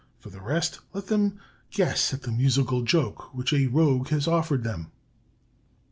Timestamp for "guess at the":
1.69-2.31